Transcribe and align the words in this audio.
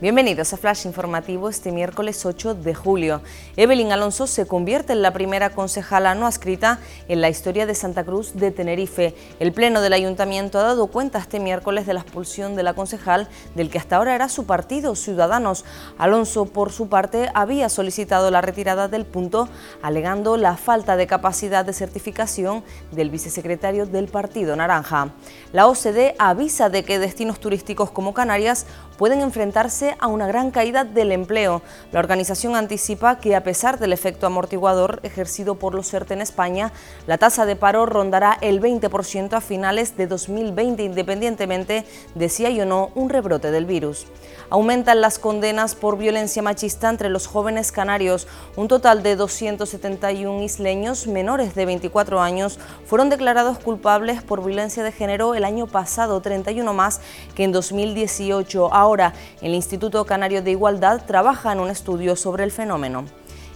Bienvenidos 0.00 0.52
a 0.52 0.56
Flash 0.56 0.86
Informativo 0.86 1.48
este 1.48 1.72
miércoles 1.72 2.24
8 2.24 2.54
de 2.54 2.72
julio. 2.72 3.20
Evelyn 3.56 3.90
Alonso 3.90 4.28
se 4.28 4.46
convierte 4.46 4.92
en 4.92 5.02
la 5.02 5.12
primera 5.12 5.50
concejala 5.50 6.14
no 6.14 6.28
adscrita 6.28 6.78
en 7.08 7.20
la 7.20 7.28
historia 7.28 7.66
de 7.66 7.74
Santa 7.74 8.04
Cruz 8.04 8.36
de 8.36 8.52
Tenerife. 8.52 9.16
El 9.40 9.52
Pleno 9.52 9.80
del 9.80 9.92
Ayuntamiento 9.94 10.60
ha 10.60 10.62
dado 10.62 10.86
cuenta 10.86 11.18
este 11.18 11.40
miércoles 11.40 11.84
de 11.84 11.94
la 11.94 12.00
expulsión 12.02 12.54
de 12.54 12.62
la 12.62 12.74
concejal 12.74 13.26
del 13.56 13.70
que 13.70 13.78
hasta 13.78 13.96
ahora 13.96 14.14
era 14.14 14.28
su 14.28 14.46
partido, 14.46 14.94
Ciudadanos. 14.94 15.64
Alonso, 15.98 16.44
por 16.44 16.70
su 16.70 16.88
parte, 16.88 17.28
había 17.34 17.68
solicitado 17.68 18.30
la 18.30 18.40
retirada 18.40 18.86
del 18.86 19.04
punto, 19.04 19.48
alegando 19.82 20.36
la 20.36 20.56
falta 20.56 20.96
de 20.96 21.08
capacidad 21.08 21.64
de 21.64 21.72
certificación 21.72 22.62
del 22.92 23.10
vicesecretario 23.10 23.84
del 23.84 24.06
Partido 24.06 24.54
Naranja. 24.54 25.12
La 25.52 25.66
OCDE 25.66 26.14
avisa 26.20 26.68
de 26.70 26.84
que 26.84 27.00
destinos 27.00 27.40
turísticos 27.40 27.90
como 27.90 28.14
Canarias 28.14 28.64
pueden 28.96 29.22
enfrentarse 29.22 29.87
a 29.98 30.06
una 30.06 30.26
gran 30.26 30.50
caída 30.50 30.84
del 30.84 31.12
empleo. 31.12 31.62
La 31.92 32.00
organización 32.00 32.56
anticipa 32.56 33.18
que 33.18 33.36
a 33.36 33.42
pesar 33.42 33.78
del 33.78 33.92
efecto 33.92 34.26
amortiguador 34.26 35.00
ejercido 35.02 35.54
por 35.54 35.74
los 35.74 35.92
ERTE 35.92 36.14
en 36.14 36.20
España, 36.20 36.72
la 37.06 37.18
tasa 37.18 37.46
de 37.46 37.56
paro 37.56 37.86
rondará 37.86 38.38
el 38.40 38.60
20% 38.60 39.32
a 39.32 39.40
finales 39.40 39.96
de 39.96 40.06
2020, 40.06 40.82
independientemente 40.82 41.84
de 42.14 42.28
si 42.28 42.46
hay 42.46 42.60
o 42.60 42.66
no 42.66 42.90
un 42.94 43.08
rebrote 43.08 43.50
del 43.50 43.66
virus. 43.66 44.06
Aumentan 44.50 45.02
las 45.02 45.18
condenas 45.18 45.74
por 45.74 45.98
violencia 45.98 46.42
machista 46.42 46.88
entre 46.88 47.10
los 47.10 47.26
jóvenes 47.26 47.70
canarios. 47.70 48.26
Un 48.56 48.66
total 48.66 49.02
de 49.02 49.14
271 49.14 50.42
isleños 50.42 51.06
menores 51.06 51.54
de 51.54 51.66
24 51.66 52.20
años 52.20 52.58
fueron 52.86 53.10
declarados 53.10 53.58
culpables 53.58 54.22
por 54.22 54.42
violencia 54.42 54.82
de 54.82 54.92
género 54.92 55.34
el 55.34 55.44
año 55.44 55.66
pasado, 55.66 56.20
31 56.20 56.72
más 56.72 57.00
que 57.34 57.44
en 57.44 57.52
2018. 57.52 58.72
Ahora, 58.72 59.12
el 59.42 59.54
Instituto 59.78 60.06
Canario 60.06 60.42
de 60.42 60.50
Igualdad 60.50 61.02
trabaja 61.06 61.52
en 61.52 61.60
un 61.60 61.70
estudio 61.70 62.16
sobre 62.16 62.42
el 62.42 62.50
fenómeno. 62.50 63.04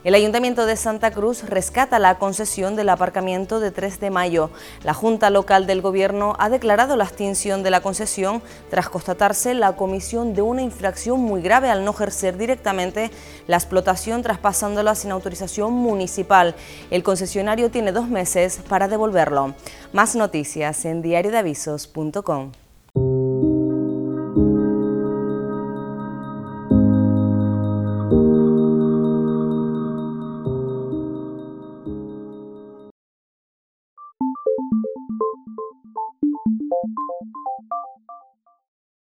El 0.04 0.14
Ayuntamiento 0.14 0.66
de 0.66 0.76
Santa 0.76 1.10
Cruz 1.10 1.42
rescata 1.48 1.98
la 1.98 2.20
concesión 2.20 2.76
del 2.76 2.90
aparcamiento 2.90 3.58
de 3.58 3.72
3 3.72 3.98
de 3.98 4.10
mayo. 4.10 4.50
La 4.84 4.94
Junta 4.94 5.30
Local 5.30 5.66
del 5.66 5.82
Gobierno 5.82 6.36
ha 6.38 6.48
declarado 6.48 6.94
la 6.94 7.02
extinción 7.02 7.64
de 7.64 7.70
la 7.72 7.80
concesión 7.80 8.40
tras 8.70 8.88
constatarse 8.88 9.54
la 9.54 9.74
comisión 9.74 10.32
de 10.32 10.42
una 10.42 10.62
infracción 10.62 11.18
muy 11.18 11.42
grave 11.42 11.70
al 11.70 11.84
no 11.84 11.90
ejercer 11.90 12.38
directamente 12.38 13.10
la 13.48 13.56
explotación 13.56 14.22
traspasándola 14.22 14.94
sin 14.94 15.10
autorización 15.10 15.72
municipal. 15.72 16.54
El 16.92 17.02
concesionario 17.02 17.72
tiene 17.72 17.90
dos 17.90 18.08
meses 18.08 18.60
para 18.68 18.86
devolverlo. 18.86 19.56
Más 19.92 20.14
noticias 20.14 20.84
en 20.84 21.02
diariodeavisos.com. 21.02 22.52